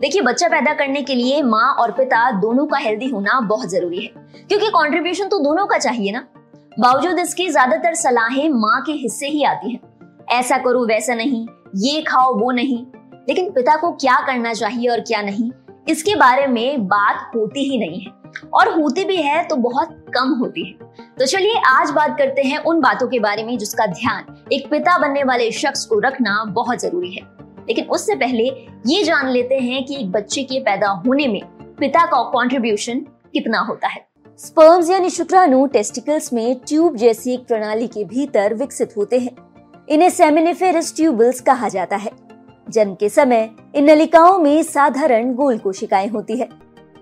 देखिए, 0.00 0.22
बच्चा 0.22 0.48
पैदा 0.48 0.72
करने 0.74 1.02
के 1.02 1.14
लिए 1.14 1.42
माँ 1.42 1.72
और 1.72 1.90
पिता 1.90 2.30
दोनों 2.30 2.66
का 2.66 2.78
हेल्दी 2.78 3.08
होना 3.08 3.38
बहुत 3.40 3.68
ज़रूरी 3.68 4.04
है। 4.04 4.44
क्योंकि 4.48 4.66
कंट्रीब्यूशन 4.68 5.28
तो 5.28 5.38
दोनों 5.38 5.66
का 5.66 5.78
चाहिए 5.78 6.12
ना। 6.12 6.26
बावजूद 6.80 7.18
इसके 7.18 7.48
ज़्यादातर 7.48 7.94
सलाहें 7.94 8.48
माँ 8.50 8.80
के 8.86 8.92
हिस्से 8.94 9.28
ही 9.28 9.42
आती 9.44 9.72
हैं। 9.72 9.80
ऐसा 10.30 10.58
करो, 10.58 10.84
वैसा 10.86 11.14
नहीं, 11.14 11.46
ये 11.76 12.02
खाओ, 12.02 12.34
वो 12.34 12.50
नहीं। 12.50 12.84
लेकिन 13.28 13.50
पिता 13.50 13.76
को 13.76 13.90
क्या 13.92 14.16
करना 14.26 14.52
चाहिए 14.54 14.88
और 14.88 15.00
क्या 15.00 15.22
नहीं, 15.22 15.50
इसके 15.88 16.14
बारे 16.16 16.46
में 16.46 16.86
बात 16.86 17.30
होती 17.36 17.68
ही 17.70 17.78
नहीं 17.78 18.00
है। 18.00 18.12
और 18.54 18.68
होती 18.72 19.04
भी 19.04 19.16
है 19.16 19.42
तो 19.44 19.56
बहुत 19.56 20.04
कम 20.14 20.32
होती 20.34 20.64
है। 20.64 21.04
तो 21.18 21.26
चलिए, 21.26 21.60
आज 21.66 21.90
बात 21.90 22.16
करते 22.18 22.42
हैं 22.42 22.58
उन 22.60 22.80
बातों 22.80 23.06
के 23.08 23.18
बारे 23.20 23.44
में 23.44 23.56
जिसका 23.58 23.86
ध्यान 23.86 24.48
एक 24.52 24.68
पिता 24.70 24.98
बनने 24.98 25.22
वाले 25.24 25.50
शख्स 25.52 25.84
को 25.84 25.98
रखना 25.98 26.42
बहुत 26.50 26.80
ज़रूरी 26.80 27.12
है। 27.12 27.35
लेकिन 27.68 27.84
उससे 27.86 28.14
पहले 28.14 28.44
ये 28.86 29.02
जान 29.02 29.28
लेते 29.28 29.54
हैं 29.54 29.84
कि 29.84 29.96
एक 29.96 30.10
बच्चे 30.12 30.42
के 30.42 30.60
पैदा 30.60 30.88
होने 31.06 31.26
में 31.28 31.40
पिता 31.78 32.04
का 32.06 32.22
कॉन्ट्रीब्यूशन 32.30 33.00
कितना 33.32 33.60
होता 33.60 33.88
है। 33.88 34.04
स्पर्म्स 34.40 34.90
यानी 34.90 35.10
शुक्राणु 35.10 35.66
टेस्टिकल्स 35.66 36.32
में 36.32 36.56
ट्यूब 36.68 36.96
जैसी 36.96 37.32
एक 37.34 37.46
प्रणाली 37.46 37.86
के 37.86 38.04
भीतर 38.04 38.54
विकसित 38.54 38.96
होते 38.96 39.18
हैं। 39.18 39.36
इन्हें 39.88 40.10
सेमिनिफेरस 40.10 40.94
ट्यूबल्स 40.96 41.40
कहा 41.40 41.68
जाता 41.68 41.96
है, 41.96 42.10
जन्म 42.68 42.94
के 42.94 43.08
समय 43.08 43.50
इन 43.74 43.84
नलिकाओं 43.84 44.38
में 44.38 44.62
साधारण 44.62 45.34
गोल 45.34 45.58
कोशिकाएँ 45.58 46.08
होती 46.08 46.36
है। 46.36 46.48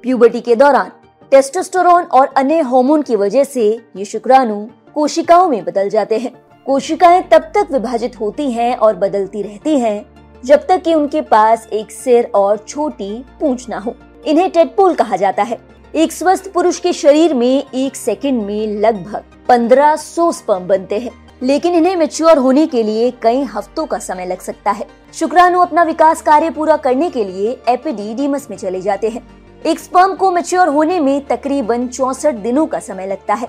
प्यूबर्टी 0.04 0.40
के 0.40 0.56
दौरान 0.56 0.90
टेस्टोस्टेरोन 1.32 2.04
और 2.04 2.26
अन्य 2.36 2.60
हार्मोन 2.62 3.02
की 3.02 3.16
वजह 3.16 3.44
से 3.44 3.68
ये 3.96 4.04
शुक्राणु 4.04 4.64
कोशिकाओं 4.94 5.48
में 5.48 5.64
बदल 5.64 5.88
जाते 5.88 6.18
हैं। 6.18 6.32
कोशिकाएँ 6.66 7.22
तब 7.22 7.50
तक 7.54 7.72
विभाजित 7.72 8.20
होती 8.20 8.50
हैं 8.52 8.74
और 8.76 8.96
बदलती 8.96 9.42
रहती 9.42 9.78
हैं 9.78 10.13
जब 10.44 10.66
तक 10.66 10.82
कि 10.82 10.94
उनके 10.94 11.20
पास 11.20 11.68
एक 11.72 11.92
सिर 11.92 12.30
और 12.34 12.56
छोटी 12.56 13.24
पूंछ 13.40 13.68
ना 13.68 13.78
हो। 13.78 13.94
इन्हें 14.26 14.50
टेडपोल 14.50 14.94
कहा 14.94 15.16
जाता 15.16 15.42
है। 15.42 15.58
एक 15.94 16.12
स्वस्थ 16.12 16.52
पुरुष 16.52 16.80
के 16.80 16.92
शरीर 16.92 17.34
में 17.34 17.64
एक 17.74 17.96
सेकंड 17.96 18.42
में 18.42 18.66
लगभग 18.66 19.24
1500 19.48 20.32
स्पर्म 20.32 20.66
बनते 20.66 20.98
हैं। 20.98 21.10
लेकिन 21.42 21.74
इन्हें 21.74 21.96
मेच्योर 21.96 22.38
होने 22.38 22.66
के 22.66 22.82
लिए 22.82 23.10
कई 23.10 23.42
हफ्तों 23.42 23.86
का 23.86 23.98
समय 23.98 24.26
लग 24.26 24.40
सकता 24.40 24.70
है। 24.70 24.86
शुक्राणु 25.14 25.60
अपना 25.60 25.82
विकास 25.82 26.22
कार्य 26.22 26.50
पूरा 26.50 26.76
करने 26.76 27.10
के 27.10 27.24
लिए 27.24 27.62
एपिडीडीमस 27.68 28.46
में 28.50 28.56
चले 28.56 28.80
जाते 28.80 29.08
हैं। 29.08 29.28
एक 29.66 29.78
स्पर्म 29.78 30.14
को 30.14 30.30
मेच्योर 30.30 30.68
होने 30.68 31.00
में 31.00 31.26
तकरीबन 31.26 31.88
चौसठ 31.88 32.34
दिनों 32.34 32.66
का 32.66 32.78
समय 32.78 33.06
लगता 33.06 33.34
है। 33.34 33.48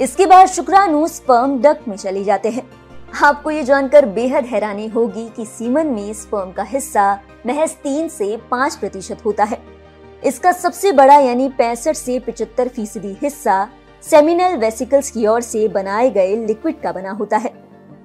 इसके 0.00 0.26
बाद 0.26 0.46
शुक्राणु 0.46 1.08
स्पर्म 1.08 1.62
डक 1.62 1.78
में 1.88 1.96
चले 1.96 2.24
जाते 2.24 2.48
हैं। 2.48 2.81
आपको 3.20 3.50
ये 3.50 3.62
जानकर 3.62 4.06
बेहद 4.06 4.44
हैरानी 4.44 4.86
होगी 4.88 5.28
कि 5.28 5.44
सीमन 5.46 5.86
में 5.86 6.12
स्पर्म 6.12 6.52
का 6.52 6.62
हिस्सा 6.62 7.12
महज 7.46 7.70
तीन 7.70 8.08
से 8.08 8.36
पाँच 8.50 8.74
प्रतिशत 8.74 9.24
होता 9.24 9.44
है। 9.44 9.58
इसका 10.24 10.52
सबसे 10.52 10.92
बड़ा 10.92 11.14
यानी 11.14 11.48
पैंसठ 11.48 11.94
से 11.94 12.18
पिचहत्तर 12.18 12.68
फ़ीसदी 12.68 13.16
हिस्सा 13.22 13.68
सेमिनल 14.02 14.56
वेसिकल्स 14.56 15.10
की 15.10 15.26
ओर 15.26 15.40
से 15.40 15.66
बनाए 15.68 16.10
गए 16.10 16.36
लिक्विड 16.36 16.80
का 16.80 16.92
बना 16.92 17.10
होता 17.10 17.36
है। 17.36 17.52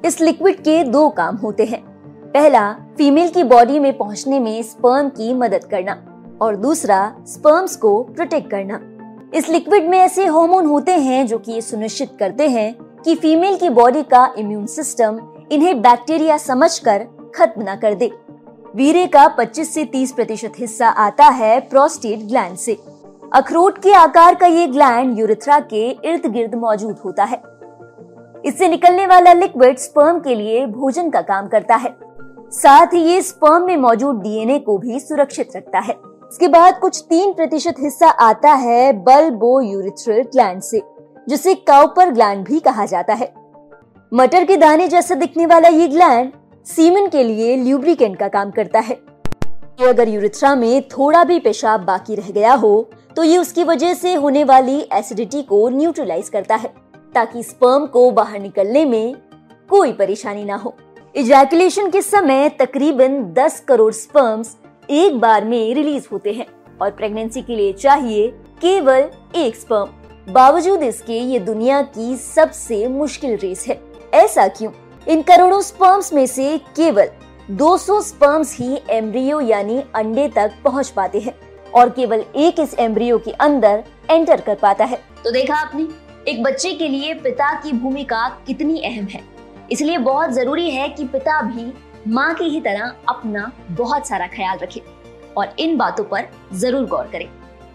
इस 0.06 0.20
लिक्विड 0.22 0.60
के 0.60 0.84
दो 0.84 1.10
काम 1.10 1.36
होते 1.36 1.66
हैं। 1.66 1.82
पहला 2.34 2.72
फीमेल 2.98 3.30
की 3.30 3.44
बॉडी 3.44 3.80
में 3.80 3.98
पहुँचने 3.98 4.40
में 4.40 4.62
स्पर्म 4.64 5.10
की 5.10 5.34
मदद 5.34 5.64
करना 5.64 6.04
और 6.42 6.56
दूसरा 6.56 7.16
स्पर्म्स 7.28 7.76
को 7.76 8.02
प्रोटेक्ट 8.04 8.50
करना। 8.52 8.82
इस 9.38 9.50
लिक्विड 9.50 9.90
में 9.90 9.98
ऐसे 10.00 10.26
हार्मोन 10.26 10.66
होते 10.66 10.92
हैं 10.92 11.26
जो 11.28 11.38
कि 11.38 11.52
ये 11.52 11.62
सुनिश्चित 11.62 12.12
करते 12.20 12.50
हैं 12.50 12.87
कि 13.08 13.16
फीमेल 13.16 13.56
की 13.58 13.70
बॉडी 13.70 14.04
का 14.04 14.34
इम्यून 14.38 14.66
सिस्टम 14.66 15.20
इन्हें 15.52 15.82
बैक्टीरिया 15.82 16.38
समझकर 16.38 17.04
खत्म 17.36 17.62
न 17.62 17.76
कर 17.76 17.94
दे। 17.94 18.12
वीरे 18.76 19.08
का 19.08 19.28
25 19.28 19.74
से 19.74 19.86
30 19.86 20.12
प्रतिशत 20.12 20.54
हिस्सा 20.60 20.88
आता 20.88 21.28
है 21.28 21.60
प्रोस्टेट 21.60 22.20
ग्लैंड 22.20 22.58
से। 22.58 22.78
अखरोट 23.34 23.78
के 23.78 23.94
आकार 23.94 24.36
का 24.36 24.48
ये 24.48 24.68
ग्लैंड 24.68 25.20
यूरिथ्रा 25.20 25.60
के 25.60 25.90
इर्द 25.90 26.26
गिर्द 26.26 26.56
मौजूद 26.56 26.98
होता 27.06 27.24
है। 27.24 27.42
इससे 28.46 28.68
निकलने 28.68 29.08
वाला 29.08 29.34
लिक्विड 29.34 29.78
स्पर्म 29.78 30.20
के 30.20 30.36
लिए 30.36 30.66
भोजन 30.66 31.10
का 31.10 31.22
काम 31.22 31.48
करता 31.48 31.76
है। 31.76 31.96
साथ 32.52 32.94
ही 32.94 33.00
ये 33.00 33.22
स्पर्म 33.22 33.66
में 33.66 33.78
मौजूद 33.78 34.22
डीएनए 34.22 34.60
को 34.60 34.78
भी 34.78 35.00
सुरक्षित 35.00 35.56
रखता 35.56 35.80
है। 35.80 35.94
इसके 36.32 36.48
बाद 36.48 36.80
कुछ 36.80 37.04
तीन 37.10 37.34
प्रतिशत 37.34 37.76
हिस्सा 37.80 38.10
आता 38.10 38.54
है 38.54 38.94
बल्बो 38.94 39.62
यूरिथ्रल 39.62 40.22
ग्लैंड 40.22 40.62
से। 40.62 40.97
जिसे 41.28 41.54
काउपर 41.56 42.10
ग्लैंड 42.10 42.46
भी 42.46 42.60
कहा 42.60 42.86
जाता 42.86 43.14
है। 43.14 43.34
मटर 44.12 44.46
के 44.46 44.58
दाने 44.58 44.88
जैसा 44.88 45.16
दिखने 45.16 45.46
वाला 45.46 45.68
ये 45.70 45.88
ग्लैंड 45.88 46.32
सीमन 46.68 47.08
के 47.08 47.24
लिए 47.24 47.56
ल्यूब्रिकेंट 47.56 48.18
का 48.20 48.28
काम 48.28 48.52
करता 48.52 48.80
है। 48.80 48.96
तो 48.96 49.90
अगर 49.90 50.10
यूरिथ्रा 50.10 50.54
में 50.56 50.88
थोड़ा 50.90 51.24
भी 51.24 51.40
पेशाब 51.40 51.84
बाकी 51.86 52.16
रह 52.16 52.30
गया 52.32 52.54
हो 52.54 52.90
तो 53.16 53.24
ये 53.24 53.38
उसकी 53.38 53.64
वजह 53.64 53.94
से 53.94 54.14
होने 54.16 54.44
वाली 54.44 54.80
एसिडिटी 54.94 55.42
को 55.44 55.68
न्यूट्रलाइज 55.70 56.30
करता 56.30 56.56
है, 56.56 56.74
ताकि 57.16 57.44
स्पर्म 57.44 57.86
को 57.86 58.10
बाहर 58.12 58.40
निकलने 58.40 58.84
में 58.86 59.16
कोई 59.70 59.92
परेशानी 59.94 60.44
ना 60.44 60.56
हो। 60.56 60.74
इजैकुलेशन 61.16 61.90
के 61.90 62.02
समय 62.02 62.50
तकरीबन 62.60 63.22
10 63.34 63.60
करोड़ 63.68 63.94
स्पर्म्स 63.94 64.56
एक 64.90 65.20
बार 65.20 65.46
में 65.46 65.74
रिलीज़ 65.76 66.08
होते 66.12 66.32
हैं, 66.32 66.46
और 66.82 66.92
प्रेगनेंसी 66.92 67.42
के 67.42 67.56
लिए 67.56 67.74
चाहिए 67.74 68.28
केवल 68.62 69.10
एक 69.36 69.56
स्पर्म। 69.56 69.90
बावजूद 70.28 70.82
इसके, 70.84 71.14
ये 71.14 71.40
दुनिया 71.40 71.82
की 71.82 72.16
सबसे 72.18 72.88
मुश्किल 72.88 73.36
रेस 73.38 73.64
है। 73.68 73.80
ऐसा 74.14 74.48
क्यों? 74.48 74.72
इन 75.08 75.22
करोड़ों 75.22 75.60
स्पर्म्स 75.62 76.12
में 76.14 76.26
से 76.26 76.58
केवल 76.76 77.10
200 77.52 78.00
स्पर्म्स 78.02 78.54
ही 78.56 78.80
एम्ब्रियो 78.90 79.40
यानी 79.42 79.80
अंडे 79.96 80.28
तक 80.28 80.58
पहुँच 80.64 80.90
पाते 80.90 81.20
हैं 81.20 81.34
और 81.72 81.90
केवल 81.90 82.24
एक 82.36 82.60
इस 82.60 82.74
एम्ब्रियो 82.80 83.18
के 83.18 83.32
अंदर 83.32 83.84
एंटर 84.12 84.42
कर 84.42 84.56
पाता 84.56 84.86
है। 84.86 85.00
तो 85.24 85.32
देखा 85.32 85.56
आपने, 85.56 85.88
एक 86.28 86.44
बच्चे 86.44 86.74
के 86.74 86.88
लिए 86.88 87.14
पिता 87.14 87.54
की 87.62 87.72
भूमिका 87.72 88.28
कितनी 88.48 88.80
अहम 88.82 89.06
है। 89.06 89.24
इसलिए 89.72 89.98
बहुत 89.98 90.32
ज़रूरी 90.32 90.70
है 90.70 90.90
कि 90.90 91.06
पिता 91.06 91.42
भी 91.42 91.72
माँ 92.08 92.34
की 92.36 92.50
ही 92.50 92.62
तरह 92.62 92.94
अपना 93.10 93.52
बहुत 93.72 94.08
सारा 94.08 94.28
ख्याल 94.28 94.58
रखे 94.58 94.82
और 95.38 95.56
इन 95.60 95.78
बातों 95.78 96.04
पर 96.04 96.30
ज़रूर 96.54 96.86
गौर 96.86 97.10
करें। 97.12 97.30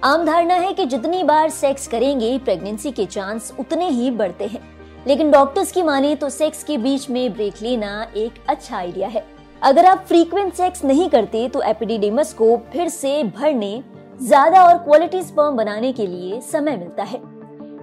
आम 0.05 0.25
धारणा 0.27 0.55
है 0.55 0.73
कि 0.75 0.85
जितनी 0.87 1.23
बार 1.23 1.49
सेक्स 1.51 1.87
करेंगे 1.89 2.39
प्रेगनेंसी 2.39 2.91
के 2.93 3.05
चांस 3.07 3.53
उतने 3.61 3.89
ही 3.89 4.11
बढ़ते 4.11 4.47
हैं। 4.47 4.61
लेकिन 5.07 5.31
डॉक्टर्स 5.31 5.71
की 5.73 5.83
माने 5.83 6.15
तो 6.17 6.29
सेक्स 6.29 6.65
के 6.65 6.79
बीच 6.79 7.09
में 7.11 7.33
ब्रेक 7.33 7.63
लेना 7.63 8.07
एक 8.17 8.43
अच्छा 8.49 8.77
आइडिया 8.77 9.09
है। 9.09 9.25
अगर 9.63 9.87
आप 9.87 10.05
फ्रीक्वेंट 10.09 10.53
सेक्स 10.55 10.85
नहीं 10.85 11.09
करते 11.11 11.47
तो 11.49 11.63
एपिडिडेमस 11.63 12.33
को 12.33 12.57
फिर 12.73 12.89
से 12.89 13.23
भरने, 13.25 13.83
ज़्यादा 14.23 14.65
और 14.65 14.79
क्वालिटी 14.79 15.23
स्पर्म 15.23 15.57
बनाने 15.57 15.93
के 15.93 16.07
लिए 16.07 16.41
समय 16.43 16.77
मिलता 16.77 17.03
है। 17.05 17.23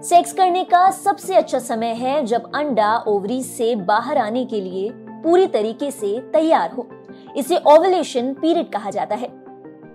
सेक्स 0.04 0.34
करने 0.34 0.64
का 0.64 0.90
सबसे 0.92 1.36
अच्छा 1.36 1.60
समय 1.62 1.94
है 1.96 2.24
जब 2.26 2.52
अंडा 2.56 2.96
ओवरी 3.08 3.42
से 3.44 3.76
बाहर 3.88 4.18
आने 4.18 4.46
के 4.46 4.62
लिए 4.62 4.90
पूरी 5.24 5.48
तरीके 5.48 5.92
से 5.92 6.20
तैयार 6.34 6.72
हो। 6.72 6.90
इसे 7.38 7.58
ओवलेशन 7.68 8.34
पीरियड 8.34 8.72
कहा 8.72 8.90
जाता 8.90 9.16
है। 9.16 9.38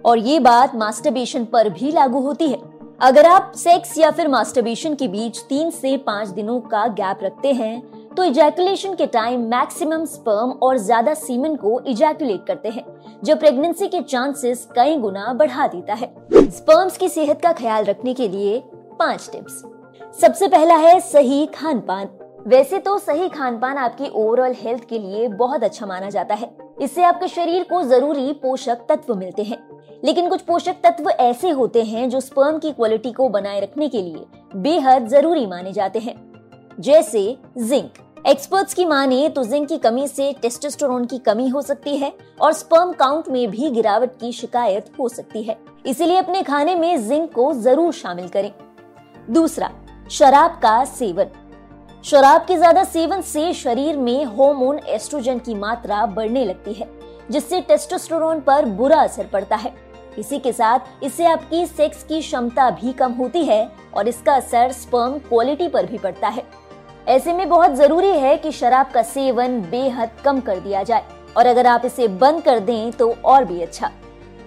और 0.04 0.18
ये 0.18 0.38
बात 0.40 0.74
मास्टरबेशन 0.76 1.44
पर 1.44 1.68
भी 1.70 1.90
लागू 1.92 2.20
होती 2.20 2.48
है। 2.48 2.58
अगर 3.00 3.26
आप 3.26 3.52
सेक्स 3.56 3.96
या 3.98 4.10
फिर 4.10 4.28
मास्टरबेशन 4.28 4.94
के 4.94 5.08
बीच 5.08 5.38
तीन 5.40 5.70
से 5.72 5.96
पाँच 6.06 6.28
दिनों 6.30 6.60
का 6.62 6.86
गैप 6.94 7.18
रखते 7.22 7.52
हैं 7.52 7.82
तो 8.14 8.24
इजैकुलेशन 8.24 8.94
के 8.94 9.06
टाइम 9.06 9.40
मैक्सिमम 9.50 10.04
स्पर्म 10.06 10.50
और 10.62 10.78
ज़्यादा 10.78 11.14
सीमन 11.14 11.54
को 11.56 11.80
इजैकुलेट 11.82 12.44
करते 12.46 12.68
हैं, 12.68 12.84
जो 13.24 13.36
प्रेगनेंसी 13.36 13.88
के 13.88 14.00
चांसेस 14.02 14.66
कई 14.76 14.96
गुना 14.98 15.32
बढ़ा 15.32 15.66
देता 15.66 15.94
है। 15.94 16.12
स्पर्म्स 16.30 16.98
की 16.98 17.08
सेहत 17.08 17.40
का 17.40 17.52
ख्याल 17.52 17.84
रखने 17.84 18.14
के 18.14 18.28
लिए 18.28 18.62
पाँच 18.98 19.28
टिप्स 19.32 19.62
सबसे 20.18 20.48
पहला 20.48 20.74
है 20.76 20.98
सही 21.02 21.44
खान 21.54 21.80
पान 21.80 22.06
वैसे 22.46 22.78
तो 22.78 22.96
सही 22.98 23.28
खान 23.28 23.58
पान 23.58 23.76
आपकी 23.78 24.08
ओवरऑल 24.08 24.54
हेल्थ 24.54 24.82
के 24.88 24.98
लिए 24.98 25.28
बहुत 25.28 25.62
अच्छा 25.64 25.86
माना 25.86 26.08
जाता 26.10 26.34
है। 26.34 26.50
इससे 26.80 27.02
आपके 27.02 27.28
शरीर 27.28 27.62
को 27.62 27.82
ज़रूरी 27.82 28.32
पोषक 28.32 28.78
तत्व 28.88 29.14
मिलते 29.14 29.42
हैं। 29.42 29.58
लेकिन 30.04 30.28
कुछ 30.28 30.40
पोषक 30.40 30.80
तत्व 30.82 31.08
ऐसे 31.10 31.50
होते 31.50 31.82
हैं 31.82 32.08
जो 32.10 32.20
स्पर्म 32.20 32.58
की 32.58 32.72
क्वालिटी 32.72 33.12
को 33.12 33.28
बनाए 33.28 33.60
रखने 33.60 33.88
के 33.88 34.02
लिए 34.02 34.24
बेहद 34.56 35.06
ज़रूरी 35.08 35.46
माने 35.46 35.72
जाते 35.72 35.98
हैं। 35.98 36.14
जैसे 36.80 37.22
जिंक 37.58 38.26
एक्सपर्ट्स 38.26 38.74
की 38.74 38.84
माने 38.84 39.28
तो 39.28 39.44
जिंक 39.44 39.68
की 39.68 39.78
कमी 39.78 40.06
से 40.08 40.32
टेस्टोस्टेरोन 40.42 41.04
की 41.04 41.18
कमी 41.18 41.48
हो 41.48 41.62
सकती 41.62 41.96
है 41.96 42.12
और 42.40 42.52
स्पर्म 42.52 42.92
काउंट 42.92 43.28
में 43.28 43.50
भी 43.50 43.70
गिरावट 43.70 44.18
की 44.20 44.32
शिकायत 44.32 44.90
हो 45.00 45.08
सकती 45.08 45.42
है। 45.42 45.56
इसीलिए 45.86 46.16
अपने 46.16 46.42
खाने 46.42 46.74
में 46.74 47.08
जिंक 47.08 47.32
को 47.32 47.52
ज़रूर 47.54 47.92
शामिल 47.92 48.28
करें। 48.28 48.52
दूसरा, 49.30 49.70
शराब 50.10 50.58
का 50.62 50.84
सेवन। 50.84 51.30
शराब 52.04 52.40
के 52.40 52.56
ज़्यादा 52.56 52.82
सेवन 52.84 53.20
से 53.22 53.52
शरीर 53.54 53.96
में 53.96 54.24
हार्मोन 54.26 54.78
एस्ट्रोजन 54.88 55.38
की 55.38 55.54
मात्रा 55.54 56.04
बढ़ने 56.06 56.44
लगती 56.44 56.72
है, 56.72 56.88
जिससे 57.30 57.60
टेस्टोस्टेरोन 57.60 58.40
पर 58.40 58.64
बुरा 58.70 59.00
असर 59.02 59.26
पड़ता 59.26 59.56
है। 59.56 59.72
इसी 60.18 60.38
के 60.38 60.52
साथ 60.52 61.04
इससे 61.04 61.26
आपकी 61.26 61.64
सेक्स 61.66 62.02
की 62.02 62.20
क्षमता 62.20 62.68
भी 62.72 62.92
कम 62.92 63.12
होती 63.12 63.44
है 63.44 63.66
और 63.94 64.08
इसका 64.08 64.34
असर 64.34 64.72
स्पर्म 64.72 65.18
क्वालिटी 65.20 65.68
पर 65.68 65.86
भी 65.86 65.98
पड़ता 65.98 66.28
है। 66.28 66.44
ऐसे 67.08 67.32
में 67.32 67.48
बहुत 67.48 67.74
ज़रूरी 67.74 68.10
है 68.10 68.36
कि 68.36 68.52
शराब 68.52 68.90
का 68.90 69.02
सेवन 69.04 69.60
बेहद 69.70 70.10
कम 70.24 70.40
कर 70.40 70.60
दिया 70.60 70.82
जाए 70.82 71.04
और 71.36 71.46
अगर 71.46 71.66
आप 71.66 71.84
इसे 71.84 72.08
बंद 72.10 72.42
कर 72.42 72.58
दें 72.60 72.90
तो 72.92 73.10
और 73.14 73.44
भी 73.44 73.60
अच्छा। 73.62 73.90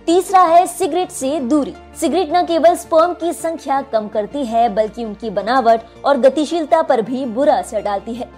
तीसरा 0.08 0.42
है 0.42 0.68
सिगरेट 0.68 1.10
से 1.10 1.40
दूरी। 1.40 1.74
सिगरेट 2.02 2.30
न 2.34 2.46
केवल 2.46 2.76
स्पर्म 2.76 3.14
की 3.14 3.34
संख्या 3.34 3.82
कम 3.82 4.08
करती 4.08 4.46
है, 4.46 4.76
बल्कि 4.76 5.06
उनकी 5.06 5.30
बनावट 5.30 5.82
और 6.06 6.18
गतिशीलता 6.18 6.82
पर 6.82 7.02
भी 7.02 7.26
बुरा 7.26 7.56
असर 7.56 7.82
डालती 7.82 8.14
है। 8.14 8.30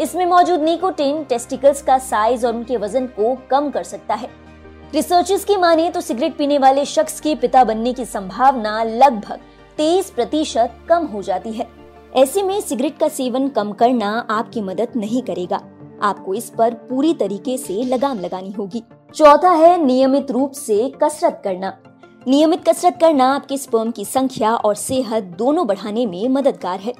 इसमें 0.00 0.24
मौजूद 0.26 0.60
निकोटिन 0.60 1.24
टेस्टिकल्स 1.24 1.82
का 1.82 1.98
साइज़ 1.98 2.46
और 2.46 2.54
उनके 2.54 2.76
वज़न 2.76 3.06
को 3.06 3.36
कम 3.50 3.70
कर 3.70 3.82
सकता 3.82 4.14
है। 4.14 4.28
रिसर्चर्स 4.94 5.44
की 5.44 5.56
माने 5.56 5.90
तो 5.90 6.00
सिगरेट 6.00 6.36
पीने 6.36 6.58
वाले 6.58 6.84
शख्स 6.84 7.20
के 7.20 7.34
पिता 7.34 7.64
बनने 7.64 7.92
की 7.92 8.04
संभावना 8.04 8.82
लगभग 8.82 9.40
23 9.78 10.10
प्रतिशत 10.10 10.78
कम 10.88 11.06
हो 11.06 11.22
जाती 11.22 11.52
है। 11.52 11.66
ऐसे 12.16 12.42
में 12.42 12.60
सिगरेट 12.60 12.98
का 12.98 13.08
सेवन 13.08 13.48
कम 13.48 13.72
करना 13.72 14.26
आपकी 14.30 14.60
मदद 14.60 14.92
नहीं 14.96 15.22
करेगा। 15.22 15.60
आपको 16.02 16.34
इस 16.34 16.50
पर 16.50 16.74
पूरी 16.74 17.14
तरीके 17.14 17.58
से 17.58 17.82
लगाम 17.84 18.20
लगानी 18.20 18.50
होगी। 18.50 18.82
चौथा 19.14 19.50
है 19.50 19.84
नियमित 19.84 20.30
रूप 20.30 20.52
से 20.52 20.92
कसरत 21.02 21.40
करना। 21.44 21.72
नियमित 22.28 22.68
कसरत 22.68 22.98
करना 23.00 23.26
आपके 23.34 23.56
स्पर्म 23.58 23.90
की 23.90 24.04
संख्या 24.04 24.54
और 24.56 24.74
सेहत 24.74 25.24
दोनों 25.38 25.66
बढ़ाने 25.66 26.06
में 26.06 26.28
मददगार 26.28 26.80
है। 26.80 26.92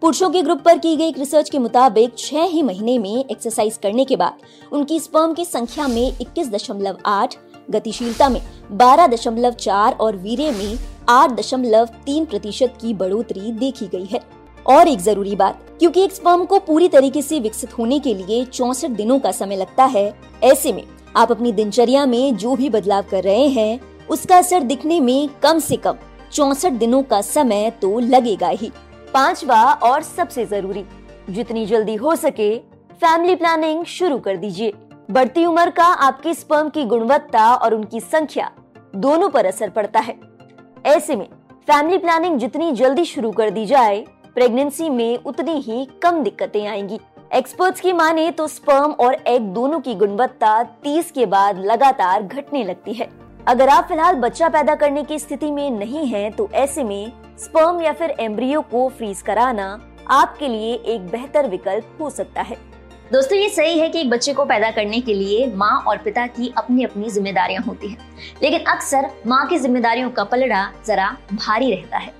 पुरुषों 0.00 0.30
के 0.30 0.42
ग्रुप 0.42 0.60
पर 0.60 0.78
की 0.78 0.96
गई 0.96 1.08
एक 1.08 1.18
रिसर्च 1.18 1.50
के 1.50 1.58
मुताबिक 1.58 2.18
छह 2.18 2.42
ही 2.42 2.62
महीने 2.62 2.98
में 2.98 3.24
एक्सरसाइज 3.24 3.76
करने 3.76 4.04
के 4.04 4.16
बाद 4.16 4.38
उनकी 4.72 5.00
स्पर्म 5.00 5.34
की 5.34 5.44
संख्या 5.44 5.88
में 5.88 6.18
21.8, 6.18 7.36
गतिशीलता 7.70 8.28
में 8.28 8.40
12.4 8.72 9.98
और 10.00 10.16
वीर्य 10.16 10.50
में 10.50 10.78
8.3 11.10 12.24
प्रतिशत 12.24 12.78
की 12.80 12.94
बढ़ोतरी 12.94 13.52
देखी 13.52 13.86
गई 13.86 14.04
है। 14.04 14.20
और 14.66 14.88
एक 14.88 14.98
ज़रूरी 14.98 15.36
बात 15.36 15.64
क्योंकि 15.78 16.02
एक 16.02 16.12
स्पर्म 16.12 16.44
को 16.44 16.58
पूरी 16.58 16.88
तरीके 16.88 17.22
से 17.22 17.40
विकसित 17.40 17.78
होने 17.78 17.98
के 17.98 18.14
लिए 18.14 18.44
चौसठ 18.44 18.90
दिनों 18.90 19.18
का 19.18 19.30
समय 19.32 19.56
लगता 19.56 19.84
है 19.84 20.12
ऐसे 20.44 20.72
में 20.72 20.82
आप 21.16 21.30
अपनी 21.30 21.52
दिनचर्या 21.52 22.06
में 22.06 22.36
जो 22.36 22.54
भी 22.56 22.68
बदलाव 22.70 23.04
कर 23.10 23.22
रहे 23.22 23.46
हैं, 23.48 23.80
उसका 24.10 24.36
असर 24.36 24.62
दिखने 24.62 25.00
में 25.00 25.28
कम 25.42 25.58
से 25.58 25.76
कम 25.76 25.96
चौसठ 26.32 26.72
दिनों 26.72 27.02
का 27.02 27.20
समय 27.20 27.70
तो 27.82 27.98
लगेगा 27.98 28.48
ही। 28.48 28.70
पांचवा 29.14 29.62
और 29.72 30.02
सबसे 30.02 30.44
ज़रूरी, 30.46 30.84
जितनी 31.30 31.66
जल्दी 31.66 31.94
हो 31.94 32.14
सके 32.16 32.56
फैमिली 32.92 33.34
प्लानिंग 33.34 33.84
शुरू 33.84 34.18
कर 34.18 34.36
दीजिए। 34.36 34.72
बढ़ती 35.10 35.44
उम्र 35.46 35.70
का 35.70 35.84
आपकी 35.84 36.34
स्पर्म 36.34 36.68
की 36.68 36.84
गुणवत्ता 36.84 37.54
और 37.54 37.74
उनकी 37.74 38.00
संख्या 38.00 38.50
दोनों 38.96 39.28
पर 39.28 39.46
असर 39.46 39.70
पड़ता 39.70 40.00
है। 40.00 40.18
ऐसे 40.86 41.16
में 41.16 41.28
फैमिली 41.68 41.98
प्लानिंग 41.98 42.38
जितनी 42.38 42.72
जल्दी 42.72 43.04
शुरू 43.04 43.30
कर 43.30 43.50
दी 43.50 43.66
जाए 43.66 44.04
प्रेगनेंसी 44.34 44.88
में 44.90 45.16
उतनी 45.16 45.60
ही 45.60 45.84
कम 46.02 46.22
दिक्कतें 46.22 46.66
आएँगी। 46.66 46.98
एक्सपर्ट्स 47.34 47.80
की 47.80 47.92
माने 47.92 48.30
तो 48.30 48.46
स्पर्म 48.48 48.92
और 48.92 49.14
एग 49.26 49.42
दोनों 49.54 49.78
की 49.80 49.94
गुणवत्ता 49.94 50.62
30 50.84 51.10
के 51.10 51.24
बाद 51.26 51.58
लगातार 51.58 52.22
घटने 52.22 52.62
लगती 52.64 52.92
है। 52.92 53.08
अगर 53.46 53.68
आप 53.68 53.88
फ़िलहाल 53.88 54.14
बच्चा 54.14 54.48
पैदा 54.48 54.74
करने 54.74 55.02
की 55.04 55.18
स्थिति 55.18 55.50
में 55.50 55.70
नहीं 55.70 56.06
हैं, 56.06 56.30
तो 56.32 56.48
ऐसे 56.54 56.84
में 56.84 57.12
स्पर्म 57.38 57.80
या 57.80 57.92
फिर 57.92 58.14
एम्ब्रियो 58.20 58.60
को 58.60 58.88
फ्रीज 58.88 59.20
कराना 59.22 59.66
आपके 60.10 60.48
लिए 60.48 60.72
एक 60.74 61.06
बेहतर 61.06 61.48
विकल्प 61.48 61.98
हो 62.00 62.10
सकता 62.10 62.42
है। 62.42 62.56
दोस्तों 63.12 63.38
ये 63.38 63.48
सही 63.48 63.78
है 63.78 63.88
कि 63.88 64.00
एक 64.00 64.10
बच्चे 64.10 64.32
को 64.32 64.44
पैदा 64.44 64.70
करने 64.70 65.00
के 65.00 65.14
लिए 65.14 65.46
माँ 65.46 65.78
और 65.80 65.98
पिता 65.98 66.26
की 66.26 66.52
अपनी 66.56 66.84
अपनी 66.84 67.10
जिम्मेदारियाँ 67.10 67.62
होती 67.62 67.88
हैं, 67.88 67.98
लेकिन 68.42 68.64
अक्सर 68.66 69.10
माँ 69.26 69.46
की 69.46 69.58
जिम्मेदारियों 69.58 70.10
का 70.10 70.24
पलड़ा 70.24 70.66
जरा 70.86 71.16
भारी 71.34 71.70
रहता 71.74 71.98
है। 71.98 72.12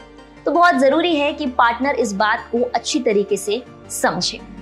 तो 0.47 0.51
बहुत 0.51 0.75
ज़रूरी 0.75 1.17
है 1.17 1.33
कि 1.33 1.47
पार्टनर 1.47 1.95
इस 1.95 2.13
बात 2.13 2.49
को 2.53 2.63
अच्छी 2.65 3.01
तरीके 3.01 3.37
से 3.37 3.63
समझे। 3.91 4.58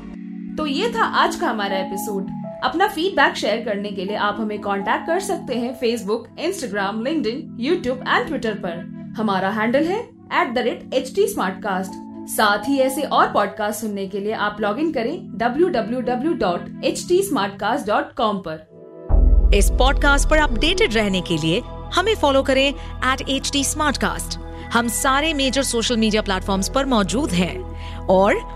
तो 0.58 0.67
ये 0.67 0.88
था 0.88 1.03
आज 1.03 1.37
का 1.37 1.49
हमारा 1.49 1.76
एपिसोड 1.76 2.26
अपना 2.64 2.88
फीडबैक 2.88 3.35
शेयर 3.35 3.64
करने 3.64 3.91
के 3.91 4.05
लिए 4.05 4.17
आप 4.17 4.37
हमें 4.41 4.61
कांटेक्ट 4.61 5.06
कर 5.06 5.20
सकते 5.20 5.55
हैं 5.55 5.75
Facebook 5.75 6.29
Instagram 6.41 7.05
link 7.05 7.56
YouTube 7.61 8.05
and 8.08 8.26
Twitter 8.26 8.55
पर. 8.55 9.14
हमारा 9.17 9.50
हैंडल 9.50 9.85
है 9.85 10.00
at 10.35 10.55
the 10.55 10.58
rate 10.58 10.94
H 10.94 11.14
T 11.14 11.29
smart 11.29 11.62
cast 11.62 11.93
साथ 12.37 12.58
ही 12.69 12.79
ऐसे 12.79 13.03
और 13.03 13.26
पॉडकास्ट 13.26 13.81
सुनने 13.81 14.06
के 14.06 14.20
लिए 14.20 14.32
आप 14.32 14.56
लॉग 14.61 14.79
इन 14.79 14.93
करें 14.93 15.38
W 15.38 15.69
W 15.69 16.00
W 16.00 16.32
dot 16.32 16.85
H 16.85 17.08
T 17.08 17.23
smart 17.23 17.56
cast 17.56 17.87
www.htsmartcast.com 17.87 18.38
पर. 18.49 19.50
इस 19.55 19.70
पॉडकास्ट 19.70 20.29
पर 20.29 20.37
अपडेटेड 20.37 20.94
रहने 20.94 21.20
के 21.20 21.37
लिए 21.37 21.61
हमें 21.94 22.14
फॉलो 22.14 22.43
करें 22.43 22.69
at 23.12 23.29
H 23.29 23.50
T 23.53 23.64
smart 23.64 23.97
cast 23.97 24.38
हम 24.73 24.88
सारे 24.88 25.35
मेजर 25.35 25.62
सोशल 25.62 25.97
मीडिया 25.97 26.23
प्लेटफॉर्म 26.23 26.62
पर 26.75 26.87
मौजूद 26.87 27.31
हैं 27.31 27.76
और 28.00 28.56